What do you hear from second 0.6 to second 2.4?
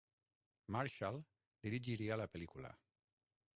Marshall dirigiria la